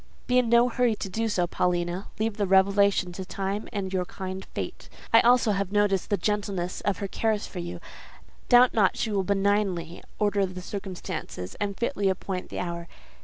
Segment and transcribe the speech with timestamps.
[0.25, 2.07] "Be in no hurry to do so, Paulina.
[2.17, 4.89] Leave the revelation to Time and your kind Fate.
[5.13, 7.79] I also have noticed the gentleness of her cares for you:
[8.49, 12.87] doubt not she will benignantly order the circumstances, and fitly appoint the hour.